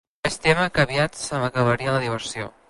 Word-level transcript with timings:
Vaig 0.27 0.37
témer 0.45 0.63
que 0.77 0.85
aviat 0.89 1.19
se 1.25 1.43
m'acabaria 1.45 1.95
la 1.99 2.01
diversió. 2.09 2.51